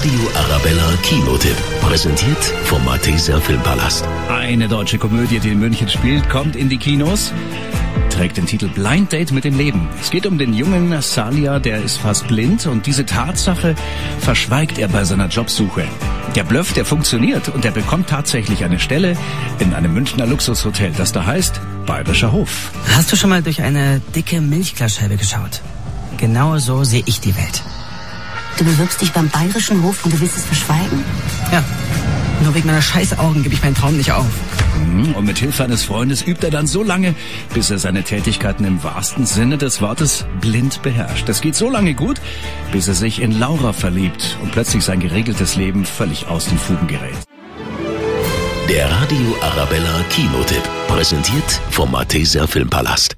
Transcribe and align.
Radio 0.00 0.20
Arabella 0.34 0.96
Kinotipp. 1.02 1.56
Präsentiert 1.82 2.42
vom 2.64 2.82
Malteser 2.86 3.38
Filmpalast. 3.38 4.02
Eine 4.30 4.66
deutsche 4.66 4.96
Komödie, 4.96 5.40
die 5.40 5.50
in 5.50 5.58
München 5.58 5.90
spielt, 5.90 6.26
kommt 6.30 6.56
in 6.56 6.70
die 6.70 6.78
Kinos. 6.78 7.34
Trägt 8.08 8.38
den 8.38 8.46
Titel 8.46 8.68
Blind 8.68 9.12
Date 9.12 9.30
mit 9.30 9.44
dem 9.44 9.58
Leben. 9.58 9.90
Es 10.00 10.10
geht 10.10 10.24
um 10.24 10.38
den 10.38 10.54
jungen 10.54 11.02
Salia, 11.02 11.58
der 11.58 11.82
ist 11.82 11.98
fast 11.98 12.26
blind 12.28 12.66
und 12.66 12.86
diese 12.86 13.04
Tatsache 13.04 13.74
verschweigt 14.20 14.78
er 14.78 14.88
bei 14.88 15.04
seiner 15.04 15.28
Jobsuche. 15.28 15.84
Der 16.34 16.44
Bluff, 16.44 16.72
der 16.72 16.86
funktioniert 16.86 17.50
und 17.50 17.66
er 17.66 17.72
bekommt 17.72 18.08
tatsächlich 18.08 18.64
eine 18.64 18.78
Stelle 18.78 19.18
in 19.58 19.74
einem 19.74 19.92
Münchner 19.92 20.26
Luxushotel, 20.26 20.92
das 20.96 21.12
da 21.12 21.26
heißt 21.26 21.60
Bayerischer 21.84 22.32
Hof. 22.32 22.70
Hast 22.96 23.12
du 23.12 23.16
schon 23.16 23.28
mal 23.28 23.42
durch 23.42 23.60
eine 23.60 24.00
dicke 24.16 24.40
Milchglasscheibe 24.40 25.18
geschaut? 25.18 25.60
Genau 26.16 26.56
so 26.56 26.84
sehe 26.84 27.02
ich 27.04 27.20
die 27.20 27.36
Welt. 27.36 27.62
Du 28.60 28.66
bewirbst 28.66 29.00
dich 29.00 29.10
beim 29.12 29.26
Bayerischen 29.30 29.82
Hof 29.82 30.04
und 30.04 30.12
du 30.12 30.20
willst 30.20 30.36
es 30.36 30.44
verschweigen? 30.44 31.02
Ja. 31.50 31.64
Nur 32.44 32.54
wegen 32.54 32.66
meiner 32.66 32.82
scheiß 32.82 33.18
Augen 33.18 33.42
gebe 33.42 33.54
ich 33.54 33.62
meinen 33.62 33.74
Traum 33.74 33.96
nicht 33.96 34.12
auf. 34.12 34.26
Mhm, 34.78 35.14
Und 35.14 35.24
mit 35.24 35.38
Hilfe 35.38 35.64
eines 35.64 35.82
Freundes 35.82 36.20
übt 36.26 36.44
er 36.46 36.50
dann 36.50 36.66
so 36.66 36.82
lange, 36.82 37.14
bis 37.54 37.70
er 37.70 37.78
seine 37.78 38.02
Tätigkeiten 38.02 38.66
im 38.66 38.84
wahrsten 38.84 39.24
Sinne 39.24 39.56
des 39.56 39.80
Wortes 39.80 40.26
blind 40.42 40.82
beherrscht. 40.82 41.26
Das 41.26 41.40
geht 41.40 41.56
so 41.56 41.70
lange 41.70 41.94
gut, 41.94 42.20
bis 42.70 42.86
er 42.86 42.94
sich 42.94 43.22
in 43.22 43.38
Laura 43.40 43.72
verliebt 43.72 44.36
und 44.42 44.52
plötzlich 44.52 44.84
sein 44.84 45.00
geregeltes 45.00 45.56
Leben 45.56 45.86
völlig 45.86 46.26
aus 46.26 46.44
den 46.44 46.58
Fugen 46.58 46.86
gerät. 46.86 47.16
Der 48.68 48.90
Radio 48.92 49.36
Arabella 49.40 50.04
Kinotipp. 50.10 50.68
Präsentiert 50.86 51.62
vom 51.70 51.92
Malteser 51.92 52.46
Filmpalast. 52.46 53.16